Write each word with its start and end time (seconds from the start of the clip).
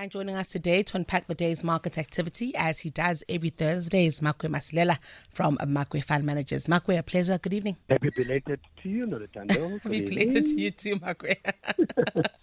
And 0.00 0.10
joining 0.10 0.34
us 0.34 0.48
today 0.48 0.82
to 0.82 0.96
unpack 0.96 1.26
the 1.26 1.34
day's 1.34 1.62
market 1.62 1.98
activity, 1.98 2.54
as 2.56 2.78
he 2.78 2.88
does 2.88 3.22
every 3.28 3.50
Thursday, 3.50 4.06
is 4.06 4.20
Makwe 4.20 4.48
Masilela 4.48 4.96
from 5.28 5.58
Makwe 5.58 6.02
Fund 6.02 6.24
Managers. 6.24 6.68
Makwe, 6.68 6.98
a 6.98 7.02
pleasure. 7.02 7.36
Good 7.36 7.52
evening. 7.52 7.76
Happy 7.86 8.08
belated 8.08 8.60
to 8.78 8.88
you, 8.88 9.06
Noluthando. 9.06 9.78
Happy 9.82 10.06
belated 10.06 10.46
to 10.46 10.58
you 10.58 10.70
too, 10.70 10.96
Makwe. 10.96 11.36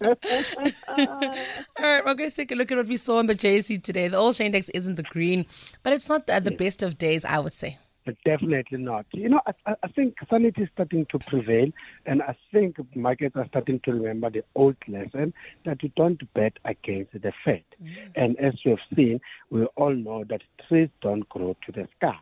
All 1.08 1.84
right, 1.84 2.04
we're 2.04 2.14
going 2.14 2.30
to 2.30 2.36
take 2.36 2.52
a 2.52 2.54
look 2.54 2.70
at 2.70 2.78
what 2.78 2.86
we 2.86 2.96
saw 2.96 3.18
on 3.18 3.26
the 3.26 3.34
JSE 3.34 3.82
today. 3.82 4.06
The 4.06 4.20
All 4.20 4.32
Share 4.32 4.46
Index 4.46 4.68
isn't 4.68 4.94
the 4.94 5.02
green, 5.02 5.44
but 5.82 5.92
it's 5.92 6.08
not 6.08 6.28
the, 6.28 6.38
the 6.38 6.52
best 6.52 6.84
of 6.84 6.96
days, 6.96 7.24
I 7.24 7.40
would 7.40 7.52
say. 7.52 7.76
Definitely 8.24 8.78
not. 8.78 9.06
You 9.12 9.28
know, 9.28 9.40
I, 9.66 9.74
I 9.82 9.88
think 9.88 10.16
sanity 10.30 10.62
is 10.62 10.68
starting 10.74 11.06
to 11.10 11.18
prevail, 11.18 11.70
and 12.06 12.22
I 12.22 12.36
think 12.52 12.76
markets 12.94 13.36
are 13.36 13.46
starting 13.48 13.80
to 13.80 13.92
remember 13.92 14.30
the 14.30 14.44
old 14.54 14.76
lesson 14.86 15.32
that 15.64 15.82
you 15.82 15.90
don't 15.96 16.22
bet 16.34 16.58
against 16.64 17.12
the 17.12 17.32
Fed. 17.44 17.64
Mm. 17.82 17.96
And 18.14 18.40
as 18.40 18.54
you 18.64 18.72
have 18.72 18.96
seen, 18.96 19.20
we 19.50 19.64
all 19.76 19.94
know 19.94 20.24
that 20.28 20.42
trees 20.68 20.88
don't 21.00 21.28
grow 21.28 21.56
to 21.66 21.72
the 21.72 21.88
sky. 21.96 22.18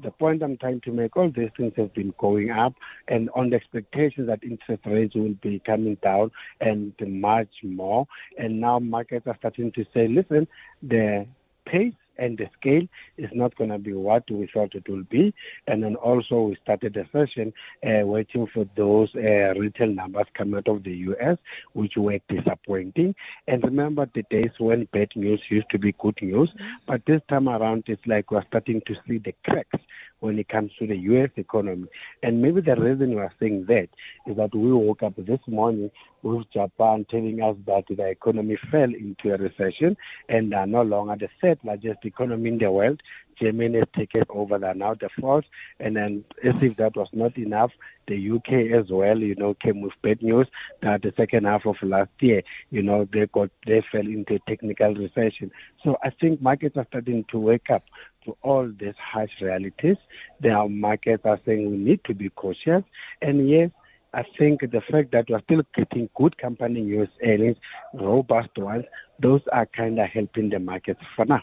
The 0.00 0.12
point 0.12 0.44
I'm 0.44 0.56
trying 0.56 0.80
to 0.82 0.92
make, 0.92 1.16
all 1.16 1.30
these 1.30 1.50
things 1.56 1.72
have 1.76 1.92
been 1.92 2.14
going 2.18 2.50
up, 2.50 2.74
and 3.08 3.30
on 3.34 3.50
the 3.50 3.56
expectations 3.56 4.28
that 4.28 4.44
interest 4.44 4.86
rates 4.86 5.16
will 5.16 5.34
be 5.42 5.60
coming 5.66 5.96
down 6.02 6.30
and 6.60 6.92
much 7.00 7.52
more. 7.64 8.06
And 8.38 8.60
now 8.60 8.78
markets 8.78 9.26
are 9.26 9.36
starting 9.38 9.72
to 9.72 9.84
say, 9.92 10.06
listen, 10.06 10.46
the 10.82 11.26
pace 11.66 11.94
and 12.18 12.38
the 12.38 12.48
scale 12.58 12.86
is 13.16 13.30
not 13.32 13.56
going 13.56 13.70
to 13.70 13.78
be 13.78 13.92
what 13.92 14.30
we 14.30 14.48
thought 14.52 14.74
it 14.74 14.88
will 14.88 15.04
be. 15.04 15.34
And 15.66 15.82
then 15.82 15.96
also 15.96 16.40
we 16.42 16.56
started 16.62 16.94
the 16.94 17.06
session 17.12 17.52
uh, 17.86 18.06
waiting 18.06 18.46
for 18.52 18.66
those 18.76 19.14
uh, 19.14 19.54
retail 19.58 19.88
numbers 19.88 20.26
coming 20.34 20.56
out 20.56 20.68
of 20.68 20.84
the 20.84 20.92
U.S., 20.92 21.38
which 21.72 21.96
were 21.96 22.18
disappointing. 22.28 23.14
And 23.46 23.62
remember 23.62 24.08
the 24.14 24.24
days 24.30 24.52
when 24.58 24.88
bad 24.92 25.10
news 25.14 25.42
used 25.48 25.70
to 25.70 25.78
be 25.78 25.94
good 25.98 26.18
news, 26.20 26.50
but 26.86 27.04
this 27.06 27.22
time 27.28 27.48
around 27.48 27.84
it's 27.86 28.06
like 28.06 28.30
we're 28.30 28.44
starting 28.46 28.82
to 28.86 28.94
see 29.06 29.18
the 29.18 29.34
cracks 29.44 29.80
when 30.20 30.38
it 30.38 30.48
comes 30.48 30.72
to 30.78 30.86
the 30.86 30.96
U.S. 30.96 31.30
economy. 31.36 31.88
And 32.22 32.42
maybe 32.42 32.60
the 32.60 32.76
reason 32.76 33.10
we 33.10 33.20
are 33.20 33.32
saying 33.40 33.66
that 33.68 33.88
is 34.26 34.36
that 34.36 34.54
we 34.54 34.72
woke 34.72 35.02
up 35.02 35.14
this 35.16 35.40
morning 35.46 35.90
with 36.22 36.50
Japan 36.52 37.06
telling 37.10 37.40
us 37.42 37.56
that 37.66 37.84
the 37.88 38.06
economy 38.06 38.58
fell 38.70 38.92
into 38.92 39.32
a 39.32 39.36
recession 39.36 39.96
and 40.28 40.52
are 40.54 40.66
no 40.66 40.82
longer 40.82 41.16
the 41.16 41.28
third 41.40 41.58
largest 41.62 42.04
economy 42.04 42.50
in 42.50 42.58
the 42.58 42.70
world. 42.70 43.00
Germany 43.40 43.78
has 43.78 43.88
taken 43.96 44.24
over, 44.30 44.58
they're 44.58 44.74
now 44.74 44.94
the 44.94 45.08
fourth. 45.20 45.44
And 45.78 45.96
then, 45.96 46.24
as 46.42 46.60
if 46.62 46.76
that 46.76 46.96
was 46.96 47.08
not 47.12 47.38
enough, 47.38 47.70
the 48.08 48.30
UK 48.30 48.76
as 48.76 48.90
well, 48.90 49.18
you 49.18 49.34
know, 49.36 49.54
came 49.54 49.80
with 49.80 49.92
bad 50.02 50.22
news 50.22 50.48
that 50.82 51.02
the 51.02 51.12
second 51.16 51.44
half 51.44 51.66
of 51.66 51.76
last 51.82 52.10
year, 52.20 52.42
you 52.70 52.82
know, 52.82 53.06
they 53.12 53.26
got 53.26 53.50
they 53.66 53.84
fell 53.92 54.00
into 54.00 54.34
a 54.34 54.38
technical 54.40 54.94
recession. 54.94 55.52
So 55.84 55.98
I 56.02 56.10
think 56.10 56.42
markets 56.42 56.76
are 56.76 56.86
starting 56.88 57.24
to 57.30 57.38
wake 57.38 57.70
up 57.70 57.84
to 58.24 58.36
all 58.42 58.70
these 58.78 58.94
harsh 58.98 59.30
realities. 59.40 59.96
The 60.40 60.66
markets 60.68 61.24
are 61.24 61.40
saying 61.44 61.70
we 61.70 61.76
need 61.76 62.00
to 62.04 62.14
be 62.14 62.30
cautious. 62.30 62.82
And 63.22 63.48
yes, 63.48 63.70
I 64.14 64.24
think 64.38 64.60
the 64.60 64.82
fact 64.90 65.12
that 65.12 65.26
we're 65.28 65.42
still 65.42 65.62
getting 65.74 66.08
good 66.16 66.38
company 66.38 66.80
news 66.80 67.08
earnings, 67.22 67.56
robust 67.94 68.56
ones, 68.56 68.84
those 69.20 69.42
are 69.52 69.66
kind 69.66 69.98
of 69.98 70.08
helping 70.08 70.48
the 70.48 70.58
markets 70.58 71.00
for 71.14 71.24
now. 71.24 71.42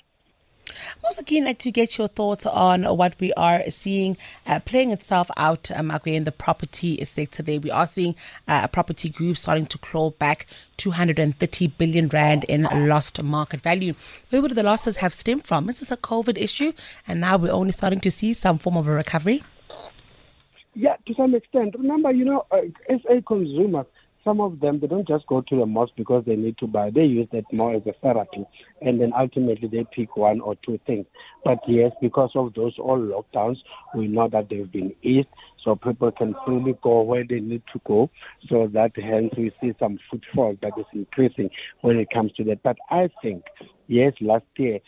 Also 1.04 1.24
keen 1.24 1.54
to 1.56 1.72
get 1.72 1.98
your 1.98 2.08
thoughts 2.08 2.46
on 2.46 2.84
what 2.84 3.16
we 3.20 3.34
are 3.34 3.64
seeing 3.70 4.18
uh, 4.48 4.60
playing 4.60 4.92
itself 4.92 5.30
out 5.38 5.72
um, 5.76 5.92
in 6.06 6.24
the 6.24 6.32
property 6.32 7.04
sector. 7.06 7.44
There, 7.44 7.60
we 7.60 7.72
are 7.72 7.88
seeing 7.88 8.16
uh, 8.48 8.62
a 8.64 8.68
property 8.68 9.10
group 9.10 9.38
starting 9.38 9.66
to 9.68 9.78
claw 9.78 10.12
back 10.12 10.48
230 10.78 11.68
billion 11.68 12.10
rand 12.10 12.44
in 12.46 12.64
lost 12.88 13.22
market 13.22 13.62
value. 13.62 13.94
Where 14.30 14.42
would 14.42 14.52
the 14.52 14.64
losses 14.64 14.98
have 14.98 15.14
stemmed 15.14 15.46
from? 15.46 15.70
Is 15.70 15.80
this 15.80 15.92
a 15.92 15.98
COVID 15.98 16.38
issue, 16.38 16.74
and 17.08 17.22
now 17.22 17.38
we're 17.38 17.52
only 17.52 17.72
starting 17.72 18.00
to 18.02 18.12
see 18.12 18.34
some 18.34 18.58
form 18.58 18.78
of 18.78 18.88
a 18.88 18.92
recovery? 18.92 19.44
Yeah, 20.74 20.98
to 21.06 21.14
some 21.16 21.34
extent. 21.34 21.76
Remember, 21.78 22.12
you 22.12 22.26
know, 22.26 22.46
uh, 22.52 22.58
as 22.90 23.00
a 23.10 23.22
consumer, 23.22 23.86
some 24.26 24.42
of 24.42 24.60
them 24.60 24.80
they 24.80 24.88
don't 24.88 25.08
just 25.08 25.26
go 25.28 25.42
to 25.42 25.56
the 25.56 25.66
mosque 25.66 25.94
because 25.96 26.24
they 26.26 26.36
need 26.36 26.58
to 26.58 26.68
buy. 26.68 26.90
They 26.90 27.04
use 27.04 27.28
that 27.32 27.46
more 27.54 27.76
as 27.76 27.84
a 27.86 27.94
therapy, 28.02 28.46
and 28.82 29.00
then 29.00 29.14
ultimately 29.18 29.68
they 29.68 29.86
pick 29.96 30.18
one 30.18 30.42
or 30.42 30.56
two 30.66 30.80
things. 30.86 31.06
But 31.46 31.60
yes, 31.68 31.92
because 32.02 32.32
of 32.36 32.56
those 32.56 32.74
all 32.80 32.98
lockdowns, 32.98 33.58
we 33.94 34.08
know 34.08 34.28
that 34.30 34.50
they've 34.50 34.70
been 34.70 34.94
eased, 35.04 35.28
so 35.64 35.76
people 35.76 36.12
can 36.12 36.36
freely 36.46 36.76
go 36.82 37.02
where 37.02 37.24
they 37.24 37.40
need 37.40 37.62
to 37.74 37.82
go. 37.86 38.10
So 38.50 38.68
that 38.74 38.92
hence 38.96 39.32
we 39.38 39.54
see 39.62 39.74
some 39.80 40.00
footfall 40.10 40.58
that 40.62 40.74
is 40.78 40.86
increasing 40.92 41.52
when 41.82 41.98
it 41.98 42.10
comes 42.10 42.32
to 42.34 42.44
that. 42.46 42.64
But 42.64 42.78
I 42.90 43.10
think 43.22 43.44
yes, 43.88 44.14
last 44.20 44.46
year 44.58 44.80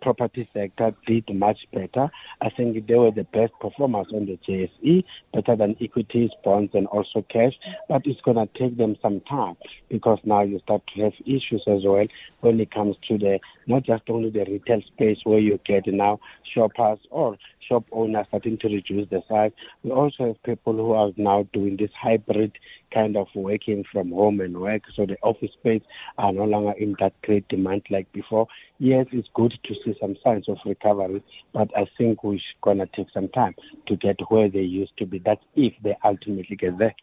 property 0.00 0.48
sector 0.52 0.94
did 1.06 1.32
much 1.34 1.66
better. 1.72 2.10
I 2.40 2.50
think 2.50 2.86
they 2.86 2.94
were 2.94 3.10
the 3.10 3.24
best 3.24 3.52
performers 3.60 4.06
on 4.12 4.26
the 4.26 4.38
JSE, 4.48 5.04
better 5.32 5.56
than 5.56 5.76
equities, 5.80 6.30
bonds, 6.44 6.74
and 6.74 6.86
also 6.88 7.24
cash. 7.28 7.54
But 7.88 8.06
it's 8.06 8.20
going 8.20 8.36
to 8.36 8.48
take 8.58 8.76
them 8.76 8.96
some 9.02 9.20
time 9.22 9.56
because 9.88 10.18
now 10.24 10.42
you 10.42 10.58
start 10.60 10.82
to 10.94 11.02
have 11.04 11.14
issues 11.26 11.62
as 11.66 11.84
well 11.84 12.06
when 12.40 12.60
it 12.60 12.70
comes 12.70 12.96
to 13.08 13.18
the 13.18 13.40
not 13.68 13.84
just 13.84 14.02
only 14.08 14.30
the 14.30 14.44
retail 14.44 14.82
space 14.82 15.18
where 15.24 15.38
you 15.38 15.60
get 15.64 15.86
now 15.86 16.18
shoppers 16.42 16.98
or 17.10 17.36
shop 17.60 17.84
owners 17.92 18.26
starting 18.28 18.56
to 18.58 18.68
reduce 18.68 19.08
the 19.10 19.22
size. 19.28 19.52
We 19.82 19.90
also 19.90 20.28
have 20.28 20.42
people 20.42 20.72
who 20.72 20.92
are 20.92 21.12
now 21.16 21.46
doing 21.52 21.76
this 21.76 21.90
hybrid 21.92 22.58
kind 22.90 23.16
of 23.16 23.28
working 23.34 23.84
from 23.92 24.10
home 24.10 24.40
and 24.40 24.58
work, 24.58 24.82
so 24.94 25.04
the 25.04 25.18
office 25.22 25.52
space 25.52 25.82
are 26.16 26.32
no 26.32 26.44
longer 26.44 26.72
in 26.72 26.96
that 26.98 27.12
great 27.22 27.46
demand 27.48 27.82
like 27.90 28.10
before. 28.12 28.48
Yes, 28.78 29.06
it's 29.12 29.28
good 29.34 29.58
to 29.64 29.74
see 29.84 29.96
some 30.00 30.16
signs 30.24 30.48
of 30.48 30.58
recovery, 30.64 31.22
but 31.52 31.70
I 31.76 31.86
think 31.98 32.24
we're 32.24 32.38
going 32.62 32.78
to 32.78 32.86
take 32.86 33.10
some 33.10 33.28
time 33.28 33.54
to 33.86 33.96
get 33.96 34.18
where 34.30 34.48
they 34.48 34.62
used 34.62 34.96
to 34.96 35.06
be. 35.06 35.18
That's 35.18 35.44
if 35.54 35.74
they 35.82 35.96
ultimately 36.02 36.56
get 36.56 36.78
there. 36.78 36.94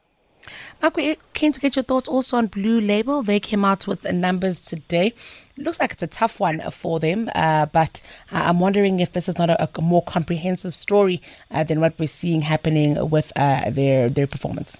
Makwe, 0.81 0.95
we're 0.95 1.15
keen 1.33 1.51
to 1.51 1.59
get 1.59 1.75
your 1.75 1.83
thoughts 1.83 2.07
also 2.07 2.37
on 2.37 2.47
Blue 2.47 2.79
Label. 2.79 3.23
They 3.23 3.39
came 3.39 3.65
out 3.65 3.87
with 3.87 4.01
the 4.01 4.13
numbers 4.13 4.59
today. 4.59 5.13
Looks 5.57 5.79
like 5.79 5.93
it's 5.93 6.03
a 6.03 6.07
tough 6.07 6.39
one 6.39 6.61
for 6.71 6.99
them, 6.99 7.29
uh, 7.33 7.65
but 7.67 8.01
I'm 8.31 8.59
wondering 8.59 8.99
if 8.99 9.13
this 9.13 9.29
is 9.29 9.37
not 9.37 9.49
a, 9.49 9.69
a 9.77 9.81
more 9.81 10.03
comprehensive 10.03 10.75
story 10.75 11.21
uh, 11.49 11.63
than 11.63 11.79
what 11.79 11.97
we're 11.97 12.07
seeing 12.07 12.41
happening 12.41 13.09
with 13.09 13.31
uh, 13.35 13.69
their 13.69 14.09
their 14.09 14.27
performance. 14.27 14.77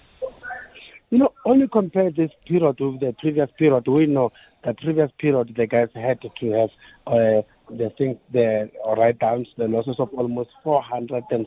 You 1.10 1.18
know, 1.18 1.32
only 1.44 1.68
compare 1.68 2.10
this 2.10 2.32
period 2.46 2.80
with 2.80 3.00
the 3.00 3.14
previous 3.18 3.50
period. 3.56 3.86
We 3.86 4.06
know 4.06 4.32
the 4.64 4.74
previous 4.74 5.10
period 5.18 5.54
the 5.56 5.66
guys 5.66 5.88
had 5.94 6.20
to 6.20 6.28
have 6.52 6.70
uh, 7.06 7.42
the 7.70 7.90
things, 7.96 8.18
the 8.32 8.70
write 8.84 9.18
downs, 9.18 9.48
the 9.56 9.68
losses 9.68 9.96
of 9.98 10.12
almost 10.12 10.50
400 10.62 11.24
and 11.30 11.46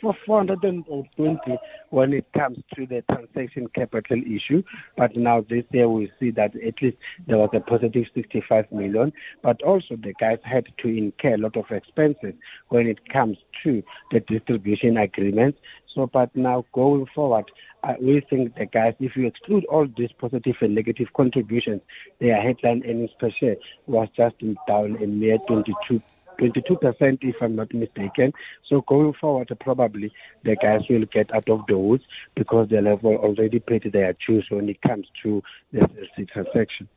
420 0.00 1.58
when 1.90 2.12
it 2.12 2.26
comes 2.32 2.58
to 2.74 2.86
the 2.86 3.02
transaction 3.10 3.68
capital 3.68 4.20
issue. 4.24 4.62
But 4.96 5.16
now 5.16 5.40
this 5.40 5.64
year 5.70 5.88
we 5.88 6.12
see 6.18 6.30
that 6.32 6.54
at 6.56 6.80
least 6.82 6.96
there 7.26 7.38
was 7.38 7.50
a 7.52 7.60
positive 7.60 8.06
65 8.14 8.70
million. 8.72 9.12
But 9.42 9.62
also 9.62 9.96
the 9.96 10.14
guys 10.14 10.38
had 10.42 10.66
to 10.78 10.88
incur 10.88 11.34
a 11.34 11.38
lot 11.38 11.56
of 11.56 11.70
expenses 11.70 12.34
when 12.68 12.86
it 12.86 13.08
comes 13.08 13.38
to 13.64 13.82
the 14.10 14.20
distribution 14.20 14.96
agreements. 14.96 15.58
So, 15.94 16.06
but 16.06 16.34
now 16.36 16.64
going 16.72 17.06
forward, 17.14 17.50
uh, 17.82 17.94
we 18.00 18.20
think 18.20 18.56
the 18.56 18.66
guys, 18.66 18.94
if 19.00 19.16
you 19.16 19.26
exclude 19.26 19.64
all 19.66 19.86
these 19.96 20.12
positive 20.12 20.56
and 20.60 20.74
negative 20.74 21.08
contributions, 21.16 21.80
their 22.20 22.40
headline 22.40 22.82
earnings 22.86 23.10
per 23.18 23.30
share 23.30 23.56
was 23.86 24.08
just 24.16 24.36
down 24.66 25.02
a 25.02 25.06
mere 25.06 25.38
22 25.48 26.00
22%, 26.38 27.18
if 27.22 27.36
I'm 27.40 27.56
not 27.56 27.72
mistaken. 27.74 28.32
So 28.68 28.82
going 28.82 29.12
forward, 29.14 29.50
probably 29.60 30.12
the 30.44 30.56
guys 30.56 30.82
will 30.88 31.04
get 31.06 31.34
out 31.34 31.48
of 31.48 31.62
the 31.66 31.78
woods 31.78 32.04
because 32.34 32.68
the 32.68 32.82
have 32.82 33.04
already 33.04 33.58
paid 33.58 33.90
their 33.92 34.14
dues 34.26 34.46
when 34.50 34.68
it 34.68 34.80
comes 34.82 35.06
to 35.22 35.42
the 35.72 35.80
Cell 35.80 36.06
C 36.16 36.24
transaction. 36.26 36.88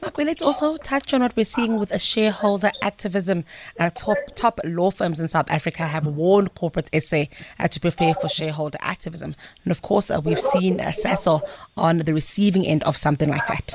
Makwe, 0.00 0.24
let's 0.24 0.42
also 0.42 0.76
touch 0.76 1.12
on 1.12 1.22
what 1.22 1.36
we're 1.36 1.44
seeing 1.44 1.78
with 1.78 1.90
a 1.90 1.98
shareholder 1.98 2.70
activism. 2.82 3.44
Uh, 3.78 3.90
top 3.90 4.16
top 4.34 4.60
law 4.64 4.90
firms 4.90 5.20
in 5.20 5.28
South 5.28 5.50
Africa 5.50 5.86
have 5.86 6.06
warned 6.06 6.54
corporate 6.54 6.88
SA 7.02 7.24
uh, 7.58 7.68
to 7.68 7.80
prepare 7.80 8.14
for 8.14 8.28
shareholder 8.28 8.78
activism, 8.80 9.34
and 9.64 9.72
of 9.72 9.82
course, 9.82 10.10
uh, 10.10 10.20
we've 10.24 10.40
seen 10.40 10.80
uh, 10.80 10.86
Sasol 10.86 11.42
on 11.76 11.98
the 11.98 12.14
receiving 12.14 12.66
end 12.66 12.84
of 12.84 12.96
something 12.96 13.28
like 13.28 13.46
that. 13.48 13.74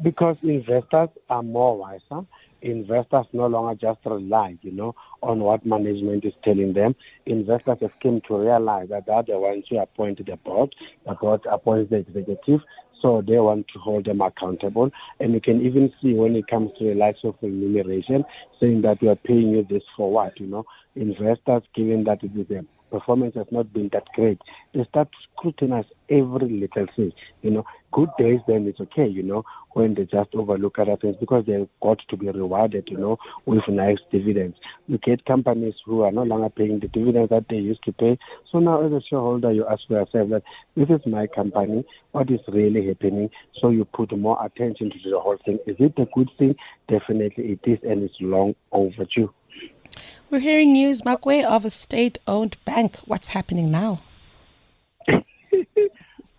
Because 0.00 0.36
investors 0.42 1.08
are 1.30 1.42
more 1.42 1.76
wiser 1.76 2.26
investors 2.64 3.26
no 3.32 3.46
longer 3.46 3.74
just 3.74 4.00
rely, 4.06 4.56
you 4.62 4.72
know, 4.72 4.94
on 5.22 5.40
what 5.40 5.64
management 5.64 6.24
is 6.24 6.32
telling 6.42 6.72
them. 6.72 6.96
Investors 7.26 7.78
have 7.80 7.92
come 8.02 8.20
to 8.26 8.36
realize 8.36 8.88
that 8.88 9.06
they 9.06 9.12
are 9.12 9.22
the 9.22 9.38
ones 9.38 9.64
who 9.68 9.78
appoint 9.78 10.24
the 10.24 10.36
board, 10.36 10.74
the 11.06 11.14
board 11.14 11.42
appoints 11.50 11.90
the 11.90 11.96
executive. 11.96 12.60
So 13.02 13.20
they 13.20 13.38
want 13.38 13.66
to 13.74 13.78
hold 13.78 14.06
them 14.06 14.22
accountable. 14.22 14.90
And 15.20 15.34
you 15.34 15.40
can 15.40 15.60
even 15.60 15.92
see 16.00 16.14
when 16.14 16.34
it 16.36 16.46
comes 16.46 16.70
to 16.78 16.84
the 16.84 16.94
likes 16.94 17.18
of 17.22 17.34
remuneration, 17.42 18.24
saying 18.58 18.80
that 18.82 19.02
we 19.02 19.08
are 19.08 19.16
paying 19.16 19.50
you 19.50 19.66
this 19.68 19.82
for 19.94 20.10
what, 20.10 20.40
you 20.40 20.46
know. 20.46 20.64
Investors, 20.96 21.64
given 21.74 22.04
that 22.04 22.22
it 22.22 22.30
is 22.34 22.50
a 22.50 22.64
performance 22.94 23.34
has 23.34 23.46
not 23.50 23.72
been 23.72 23.90
that 23.92 24.04
great, 24.14 24.40
they 24.72 24.84
start 24.84 25.08
scrutinize 25.36 25.84
every 26.08 26.48
little 26.48 26.86
thing. 26.94 27.12
You 27.42 27.50
know, 27.50 27.64
good 27.90 28.08
days, 28.18 28.38
then 28.46 28.68
it's 28.68 28.78
okay, 28.80 29.08
you 29.08 29.22
know, 29.22 29.42
when 29.72 29.94
they 29.94 30.04
just 30.04 30.32
overlook 30.34 30.78
other 30.78 30.96
things 30.96 31.16
because 31.18 31.44
they've 31.44 31.68
got 31.82 31.98
to 32.08 32.16
be 32.16 32.28
rewarded, 32.28 32.88
you 32.88 32.96
know, 32.96 33.18
with 33.46 33.66
nice 33.68 33.98
dividends. 34.12 34.56
You 34.86 34.98
get 34.98 35.24
companies 35.24 35.74
who 35.84 36.02
are 36.02 36.12
no 36.12 36.22
longer 36.22 36.50
paying 36.50 36.78
the 36.78 36.86
dividends 36.86 37.30
that 37.30 37.46
they 37.50 37.56
used 37.56 37.82
to 37.84 37.92
pay. 37.92 38.16
So 38.52 38.60
now, 38.60 38.86
as 38.86 38.92
a 38.92 39.00
shareholder, 39.10 39.50
you 39.50 39.66
ask 39.66 39.82
yourself 39.88 40.30
that 40.30 40.44
this 40.76 40.88
is 40.88 41.04
my 41.04 41.26
company, 41.26 41.84
what 42.12 42.30
is 42.30 42.40
really 42.46 42.86
happening? 42.86 43.28
So 43.60 43.70
you 43.70 43.86
put 43.86 44.16
more 44.16 44.38
attention 44.44 44.90
to 44.90 45.10
the 45.10 45.18
whole 45.18 45.38
thing. 45.44 45.58
Is 45.66 45.76
it 45.80 45.94
a 45.98 46.06
good 46.14 46.30
thing? 46.38 46.54
Definitely 46.88 47.58
it 47.58 47.68
is, 47.68 47.80
and 47.82 48.04
it's 48.04 48.14
long 48.20 48.54
overdue. 48.70 49.32
We're 50.34 50.40
hearing 50.40 50.72
news, 50.72 51.02
Makwe, 51.02 51.44
of 51.44 51.64
a 51.64 51.70
state 51.70 52.18
owned 52.26 52.56
bank. 52.64 52.96
What's 53.04 53.28
happening 53.28 53.70
now? 53.70 54.00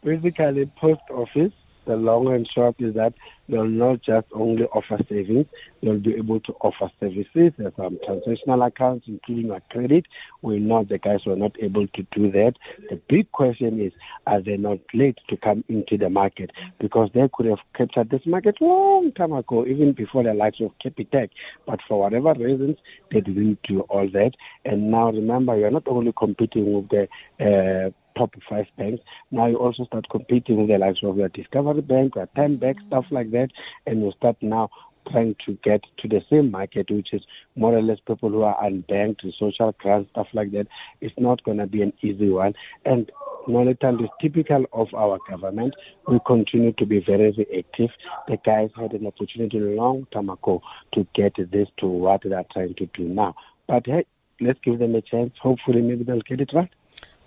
Basically, 0.03 0.65
post 0.75 0.99
office 1.09 1.53
the 1.85 1.95
long 1.95 2.33
and 2.33 2.47
short 2.47 2.75
is 2.79 2.95
that 2.95 3.13
they'll 3.47 3.65
not 3.65 4.01
just 4.01 4.27
only 4.33 4.65
offer 4.65 4.99
savings, 5.07 5.45
they'll 5.81 5.99
be 5.99 6.15
able 6.15 6.39
to 6.41 6.53
offer 6.61 6.89
services 6.99 7.53
um, 7.77 7.99
transactional 8.07 8.65
accounts, 8.65 9.07
including 9.07 9.51
a 9.51 9.61
credit. 9.71 10.05
We 10.41 10.59
know 10.59 10.83
the 10.83 10.97
guys 10.97 11.25
were 11.25 11.35
not 11.35 11.55
able 11.61 11.87
to 11.87 12.07
do 12.11 12.31
that. 12.31 12.53
The 12.89 12.95
big 13.07 13.31
question 13.31 13.79
is, 13.79 13.93
are 14.25 14.41
they 14.41 14.57
not 14.57 14.79
late 14.93 15.19
to 15.29 15.37
come 15.37 15.63
into 15.69 15.97
the 15.97 16.09
market? 16.09 16.51
Because 16.79 17.09
they 17.13 17.29
could 17.33 17.45
have 17.45 17.59
captured 17.75 18.09
this 18.09 18.25
market 18.25 18.59
long 18.61 19.11
time 19.11 19.33
ago, 19.33 19.65
even 19.65 19.93
before 19.93 20.23
the 20.23 20.33
likes 20.33 20.59
of 20.59 20.71
Capitec. 20.83 21.29
But 21.65 21.79
for 21.87 21.99
whatever 21.99 22.33
reasons, 22.33 22.77
they 23.11 23.21
didn't 23.21 23.59
do 23.63 23.81
all 23.81 24.09
that. 24.09 24.31
And 24.63 24.91
now 24.91 25.11
remember, 25.11 25.57
you're 25.57 25.71
not 25.71 25.87
only 25.87 26.13
competing 26.17 26.73
with 26.73 26.89
the 26.89 27.07
uh, 27.39 27.91
top 28.15 28.33
five 28.49 28.67
banks. 28.77 29.03
Now 29.31 29.47
you 29.47 29.57
also 29.57 29.85
start 29.85 30.09
competing 30.09 30.57
with 30.57 30.67
the 30.67 30.77
likes 30.77 31.03
of 31.03 31.17
your 31.17 31.29
Discovery 31.29 31.81
Bank, 31.81 32.15
your 32.15 32.27
TymeBank, 32.27 32.87
stuff 32.87 33.05
like 33.11 33.31
that, 33.31 33.51
and 33.85 34.01
you 34.01 34.11
start 34.17 34.37
now 34.41 34.69
trying 35.11 35.35
to 35.45 35.53
get 35.63 35.83
to 35.97 36.07
the 36.07 36.23
same 36.29 36.51
market, 36.51 36.89
which 36.89 37.13
is 37.13 37.21
more 37.55 37.75
or 37.75 37.81
less 37.81 37.99
people 37.99 38.29
who 38.29 38.41
are 38.41 38.57
unbanked, 38.63 39.21
social 39.37 39.71
grants, 39.73 40.09
stuff 40.11 40.27
like 40.33 40.51
that. 40.51 40.67
It's 41.01 41.17
not 41.17 41.43
going 41.43 41.57
to 41.57 41.67
be 41.67 41.81
an 41.81 41.93
easy 42.01 42.29
one. 42.29 42.55
And 42.85 43.11
Noluthando 43.47 44.05
is 44.05 44.09
typical 44.19 44.65
of 44.73 44.93
our 44.93 45.19
government. 45.29 45.75
We 46.07 46.19
continue 46.25 46.71
to 46.73 46.85
be 46.85 46.99
very, 46.99 47.31
very 47.31 47.59
active. 47.59 47.91
The 48.27 48.37
guys 48.37 48.71
had 48.75 48.93
an 48.93 49.05
opportunity 49.05 49.59
long 49.59 50.07
time 50.11 50.29
ago 50.29 50.61
to 50.93 51.05
get 51.13 51.35
this 51.51 51.69
to 51.77 51.87
what 51.87 52.23
they're 52.23 52.45
trying 52.51 52.73
to 52.75 52.85
do 52.87 53.03
now. 53.03 53.35
But 53.67 53.85
hey, 53.85 54.05
let's 54.41 54.59
give 54.61 54.79
them 54.79 54.95
a 54.95 55.01
chance. 55.01 55.33
Hopefully, 55.39 55.81
maybe 55.81 56.03
they'll 56.03 56.21
get 56.21 56.41
it 56.41 56.53
right. 56.53 56.71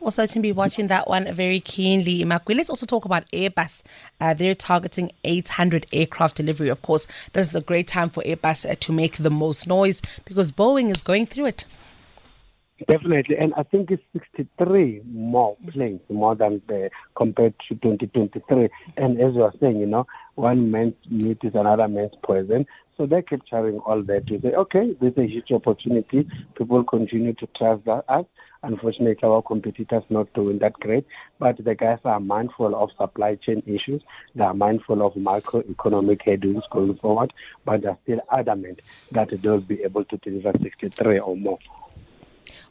Also, 0.00 0.26
to 0.26 0.40
be 0.40 0.52
watching 0.52 0.86
that 0.86 1.08
one 1.08 1.32
very 1.34 1.58
keenly, 1.58 2.24
Makwe. 2.24 2.56
Let's 2.56 2.70
also 2.70 2.86
talk 2.86 3.04
about 3.04 3.28
Airbus. 3.32 3.82
Uh, 4.20 4.32
they're 4.32 4.54
targeting 4.54 5.10
800 5.24 5.86
aircraft 5.92 6.36
delivery. 6.36 6.68
Of 6.68 6.82
course, 6.82 7.08
this 7.32 7.48
is 7.48 7.56
a 7.56 7.60
great 7.60 7.88
time 7.88 8.08
for 8.08 8.22
Airbus 8.22 8.70
uh, 8.70 8.76
to 8.78 8.92
make 8.92 9.16
the 9.16 9.30
most 9.30 9.66
noise 9.66 10.00
because 10.24 10.52
Boeing 10.52 10.90
is 10.94 11.02
going 11.02 11.26
through 11.26 11.46
it. 11.46 11.64
Definitely, 12.86 13.36
and 13.36 13.52
I 13.56 13.64
think 13.64 13.90
it's 13.90 14.02
63 14.12 15.02
more 15.04 15.56
planes 15.72 16.00
more 16.08 16.36
than 16.36 16.62
the, 16.68 16.90
compared 17.16 17.54
to 17.68 17.74
2023. 17.74 18.68
And 18.96 19.20
as 19.20 19.34
you 19.34 19.42
are 19.42 19.52
saying, 19.58 19.78
you 19.78 19.86
know, 19.86 20.06
one 20.38 20.70
man's 20.70 20.94
meat 21.11 21.38
is 21.43 21.55
another 21.55 21.88
man's 21.88 22.14
poison. 22.23 22.64
So 22.96 23.06
they're 23.06 23.23
capturing 23.23 23.79
all 23.81 24.02
that 24.05 24.26
to 24.29 24.40
say, 24.40 24.52
okay, 24.55 24.96
this 25.00 25.12
is 25.12 25.19
a 25.19 25.26
huge 25.26 25.50
opportunity. 25.52 26.29
People 26.56 26.85
continue 26.85 27.32
to 27.35 27.46
trust 27.49 27.87
us. 27.88 28.25
Unfortunately, 28.62 29.17
our 29.23 29.43
competitors 29.43 30.02
not 30.11 30.32
doing 30.35 30.58
that 30.58 30.75
great, 30.75 31.06
but 31.38 31.62
the 31.64 31.75
guys 31.75 31.99
are 32.05 32.19
mindful 32.19 32.75
of 32.75 32.90
supply 32.96 33.37
chain 33.37 33.62
issues. 33.67 34.02
They 34.35 34.44
are 34.44 34.55
mindful 34.55 35.05
of 35.05 35.14
macroeconomic 35.14 36.23
headwinds 36.23 36.67
going 36.70 36.96
forward, 36.96 37.32
but 37.64 37.82
they're 37.82 37.99
still 38.02 38.20
adamant 38.32 38.81
that 39.12 39.31
they'll 39.43 39.61
be 39.61 39.82
able 39.82 40.05
to 40.05 40.17
deliver 40.19 40.52
63 40.61 41.19
or 41.20 41.37
more. 41.37 41.58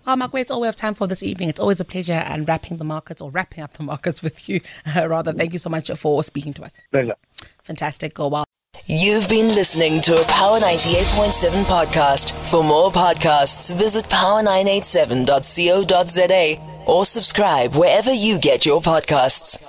Well, 0.07 0.15
Makwe, 0.15 0.39
it's 0.39 0.51
all 0.51 0.62
we 0.62 0.68
have 0.68 0.75
time 0.77 0.95
for 0.95 1.06
this 1.06 1.21
evening. 1.21 1.50
It's 1.50 1.59
always 1.59 1.81
a 1.81 1.86
pleasure 1.86 2.13
and 2.13 2.48
wrapping 2.48 2.77
the 2.77 2.86
markets 2.86 3.19
or 3.19 3.30
wrapping 3.30 3.62
up 3.62 3.74
the 3.74 3.83
markets 3.83 4.24
with 4.24 4.48
you, 4.48 4.62
uh, 4.95 5.06
rather. 5.09 5.33
Thank 5.33 5.51
you 5.51 5.59
so 5.59 5.69
much 5.69 5.92
for 5.92 6.24
speaking 6.24 6.54
to 6.54 6.63
us. 6.63 6.81
Pleasure. 6.92 7.15
Fantastic. 7.63 8.13
Go 8.13 8.30
well. 8.30 8.45
You've 8.86 9.27
been 9.27 9.48
listening 9.48 10.00
to 10.04 10.21
a 10.21 10.24
Power 10.25 10.62
98.7 10.62 11.65
podcast. 11.65 12.31
For 12.50 12.63
more 12.63 12.89
podcasts, 12.89 13.75
visit 13.75 14.06
power987.co.za 14.06 16.83
or 16.86 17.06
subscribe 17.06 17.75
wherever 17.75 18.13
you 18.13 18.39
get 18.39 18.65
your 18.65 18.81
podcasts. 18.81 19.62